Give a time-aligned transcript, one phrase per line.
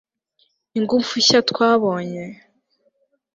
[0.77, 2.23] Ingufu nshya twabonye